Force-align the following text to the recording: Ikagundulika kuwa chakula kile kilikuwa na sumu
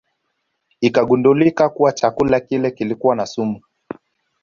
Ikagundulika 0.81 1.69
kuwa 1.69 1.91
chakula 1.91 2.39
kile 2.39 2.71
kilikuwa 2.71 3.15
na 3.15 3.25
sumu 3.25 3.61